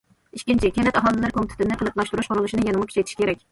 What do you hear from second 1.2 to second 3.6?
كومىتېتىنى قېلىپلاشتۇرۇش قۇرۇلۇشىنى يەنىمۇ كۈچەيتىش كېرەك.